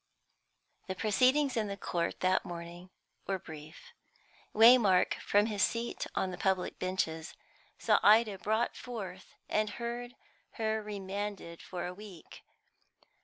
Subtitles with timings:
[0.87, 2.89] The proceedings in the court that morning
[3.27, 3.93] were brief.
[4.55, 7.35] Waymark, from his seat on the public benches,
[7.77, 10.15] saw Ida brought forward, and heard
[10.53, 12.41] her remanded for a week.